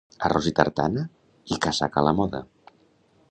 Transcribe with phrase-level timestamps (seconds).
[0.27, 1.03] Arròs i tartana
[1.55, 2.45] i casaca a la moda.